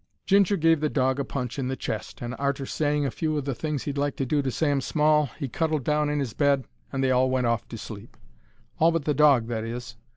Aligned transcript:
Ginger 0.25 0.57
gave 0.57 0.79
the 0.79 0.89
dog 0.89 1.19
a 1.19 1.23
punch 1.23 1.59
in 1.59 1.67
the 1.67 1.75
chest, 1.75 2.23
and, 2.23 2.33
arter 2.39 2.65
saying 2.65 3.05
a 3.05 3.11
few 3.11 3.37
o' 3.37 3.41
the 3.41 3.53
things 3.53 3.83
he'd 3.83 3.99
like 3.99 4.15
to 4.15 4.25
do 4.25 4.41
to 4.41 4.49
Sam 4.49 4.81
Small, 4.81 5.27
he 5.37 5.47
cuddled 5.47 5.83
down 5.83 6.09
in 6.09 6.19
'is 6.19 6.33
bed 6.33 6.65
and 6.91 7.03
they 7.03 7.11
all 7.11 7.29
went 7.29 7.45
off 7.45 7.67
to 7.67 7.77
sleep. 7.77 8.17
All 8.79 8.91
but 8.91 9.05
the 9.05 9.13
dog, 9.13 9.45
that 9.45 9.63
is. 9.63 9.97